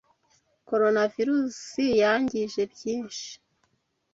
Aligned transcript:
Coronavirusi 0.69 1.83
yangije 2.01 2.61
byinshi 2.73 3.29